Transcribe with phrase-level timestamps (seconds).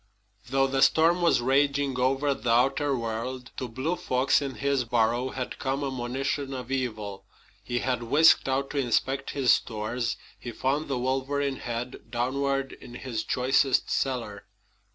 [0.49, 5.29] Though the storm was raging over the outer world, to Blue Fox in his burrow
[5.29, 7.27] had come a monition of evil.
[7.63, 10.17] He had whisked out to inspect his stores.
[10.39, 14.47] He found the wolverine head downward in his choicest cellar.